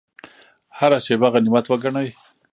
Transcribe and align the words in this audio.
هره 0.77 0.99
شیبه 1.05 1.27
غنیمت 1.33 1.65
وګڼئ 1.67 2.09